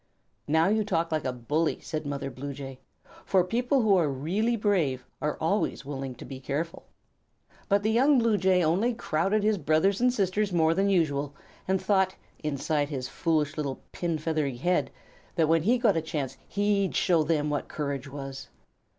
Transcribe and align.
"Now 0.47 0.67
you 0.67 0.83
talk 0.83 1.11
like 1.11 1.25
a 1.25 1.31
bully," 1.31 1.79
said 1.79 2.07
Mother 2.07 2.31
Blue 2.31 2.53
Jay, 2.53 2.79
"for 3.23 3.43
people 3.43 3.83
who 3.83 3.95
are 3.97 4.09
really 4.09 4.55
brave 4.55 5.05
are 5.21 5.37
always 5.39 5.85
willing 5.85 6.15
to 6.15 6.25
be 6.25 6.39
careful." 6.39 6.85
But 7.69 7.83
the 7.83 7.91
young 7.91 8.17
Blue 8.17 8.39
Jay 8.39 8.63
only 8.63 8.95
crowded 8.95 9.43
his 9.43 9.59
brothers 9.59 10.01
and 10.01 10.11
sisters 10.11 10.51
more 10.51 10.73
than 10.73 10.89
usual, 10.89 11.35
and 11.67 11.79
thought, 11.79 12.15
inside 12.43 12.89
his 12.89 13.07
foolish 13.09 13.57
little 13.57 13.83
pin 13.91 14.17
feathery 14.17 14.57
head, 14.57 14.89
that 15.35 15.47
when 15.47 15.61
he 15.61 15.77
got 15.77 15.95
a 15.95 16.01
chance, 16.01 16.35
he'd 16.47 16.95
show 16.95 17.21
them 17.21 17.51
what 17.51 17.67
courage 17.67 18.07
was. 18.09 18.49